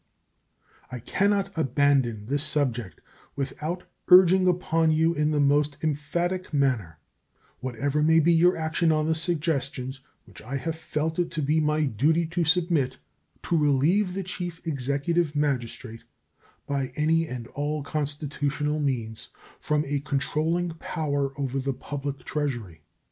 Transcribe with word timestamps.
I 0.91 0.97
can 0.97 1.29
not 1.29 1.55
abandon 1.55 2.25
this 2.25 2.41
subject 2.41 3.01
without 3.35 3.83
urging 4.07 4.47
upon 4.47 4.89
you 4.91 5.13
in 5.13 5.29
the 5.29 5.39
most 5.39 5.77
emphatic 5.83 6.51
manner, 6.51 6.97
whatever 7.59 8.01
may 8.01 8.19
be 8.19 8.33
your 8.33 8.57
action 8.57 8.91
on 8.91 9.05
the 9.05 9.13
suggestions 9.13 9.99
which 10.25 10.41
I 10.41 10.55
have 10.57 10.75
felt 10.75 11.19
it 11.19 11.29
to 11.29 11.43
be 11.43 11.59
my 11.59 11.83
duty 11.83 12.25
to 12.25 12.43
submit, 12.43 12.97
to 13.43 13.55
relieve 13.55 14.15
the 14.15 14.23
Chief 14.23 14.65
Executive 14.65 15.35
Magistrate, 15.35 16.03
by 16.65 16.91
any 16.95 17.27
and 17.27 17.45
all 17.49 17.83
constitutional 17.83 18.79
means, 18.79 19.27
from 19.59 19.85
a 19.85 19.99
controlling 19.99 20.69
power 20.79 21.31
over 21.39 21.59
the 21.59 21.73
public 21.75 22.25
Treasury. 22.25 22.81